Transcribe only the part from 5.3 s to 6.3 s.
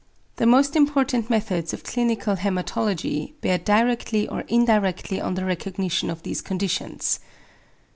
the recognition of